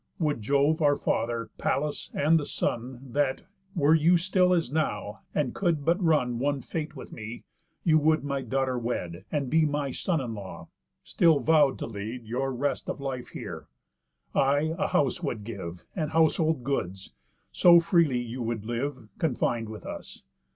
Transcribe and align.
Would 0.17 0.41
Jove 0.41 0.81
our 0.81 0.95
Father, 0.97 1.51
Pallas, 1.59 2.09
and 2.15 2.39
the 2.39 2.45
Sun, 2.59 3.11
That, 3.11 3.41
were 3.75 3.93
you 3.93 4.17
still 4.17 4.51
as 4.51 4.71
now, 4.71 5.19
and 5.35 5.53
could 5.53 5.85
but 5.85 6.01
run 6.03 6.39
One 6.39 6.59
fate 6.59 6.95
with 6.95 7.11
me, 7.11 7.43
you 7.83 7.99
would 7.99 8.23
my 8.23 8.41
daughter 8.41 8.79
wed, 8.79 9.25
And 9.31 9.47
be 9.47 9.63
my 9.63 9.91
son 9.91 10.19
in 10.19 10.33
law, 10.33 10.69
still 11.03 11.39
vow'd 11.39 11.77
to 11.77 11.85
lead 11.85 12.25
Your 12.25 12.51
rest 12.51 12.89
of 12.89 12.99
life 12.99 13.27
here! 13.27 13.67
I 14.33 14.73
a 14.75 14.87
house 14.87 15.21
would 15.21 15.43
give, 15.43 15.85
And 15.95 16.09
household 16.09 16.63
goods, 16.63 17.13
so 17.51 17.79
freely 17.79 18.17
you 18.21 18.41
would 18.41 18.65
live, 18.65 19.07
Confin'd 19.19 19.69
with 19.69 19.85
us. 19.85 20.23